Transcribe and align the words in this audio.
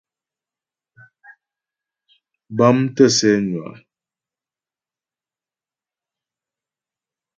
Bâm 2.57 2.77
tə̂ 2.95 3.05
sɛ́ 3.17 3.33
nwə 3.45 3.59
á. 3.69 3.71